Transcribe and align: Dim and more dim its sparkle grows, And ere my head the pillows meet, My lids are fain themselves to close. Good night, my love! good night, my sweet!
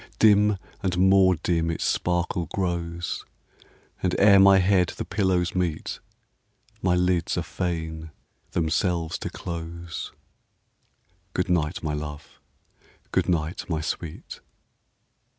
Dim 0.17 0.57
and 0.81 0.97
more 0.97 1.35
dim 1.35 1.69
its 1.69 1.83
sparkle 1.83 2.47
grows, 2.51 3.23
And 4.01 4.15
ere 4.19 4.39
my 4.39 4.57
head 4.57 4.87
the 4.97 5.05
pillows 5.05 5.53
meet, 5.53 5.99
My 6.81 6.95
lids 6.95 7.37
are 7.37 7.43
fain 7.43 8.09
themselves 8.53 9.19
to 9.19 9.29
close. 9.29 10.11
Good 11.35 11.49
night, 11.49 11.83
my 11.83 11.93
love! 11.93 12.39
good 13.11 13.29
night, 13.29 13.69
my 13.69 13.81
sweet! 13.81 14.39